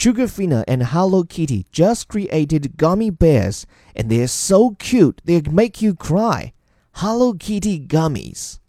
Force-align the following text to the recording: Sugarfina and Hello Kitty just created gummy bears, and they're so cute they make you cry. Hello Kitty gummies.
Sugarfina 0.00 0.64
and 0.66 0.82
Hello 0.82 1.24
Kitty 1.24 1.66
just 1.72 2.08
created 2.08 2.78
gummy 2.78 3.10
bears, 3.10 3.66
and 3.94 4.08
they're 4.08 4.28
so 4.28 4.70
cute 4.78 5.20
they 5.26 5.42
make 5.42 5.82
you 5.82 5.94
cry. 5.94 6.54
Hello 6.92 7.34
Kitty 7.34 7.78
gummies. 7.86 8.60